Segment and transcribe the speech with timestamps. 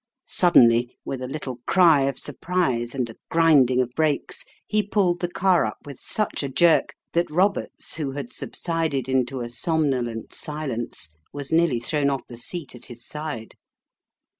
[0.25, 5.19] Suddenly, with a little cry of surprise and a grind ing of brakes, he pulled
[5.19, 10.33] the car up with such a jerk that Roberts, who had subsided into a somnolent
[10.33, 13.53] silence, was nearly thrown off the seat at his side.